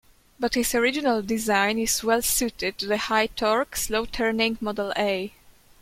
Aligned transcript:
But 0.39 0.55
his 0.55 0.73
original 0.73 1.21
design 1.21 1.77
is 1.77 2.03
well 2.03 2.23
suited 2.23 2.79
to 2.79 2.87
the 2.87 2.97
high 2.97 3.27
torque, 3.27 3.75
slow-turning 3.75 4.57
Model 4.59 4.91
A. 4.97 5.31